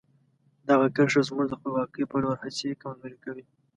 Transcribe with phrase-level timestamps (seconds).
[0.69, 3.45] دغه کرښه زموږ د خپلواکۍ په لور هڅې کمزوري کوي.